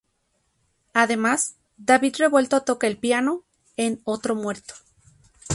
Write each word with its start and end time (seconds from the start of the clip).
Además, 0.93 1.57
David 1.77 2.15
Revuelto 2.17 2.63
toca 2.63 2.87
el 2.87 2.97
piano 2.97 3.43
en 3.77 4.01
"Otro 4.03 4.33
muerto". 4.33 4.73